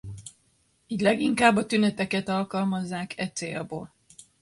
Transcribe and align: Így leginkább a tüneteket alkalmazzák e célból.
Így 0.87 1.01
leginkább 1.01 1.55
a 1.55 1.65
tüneteket 1.65 2.27
alkalmazzák 2.29 3.13
e 3.17 3.29
célból. 3.31 3.93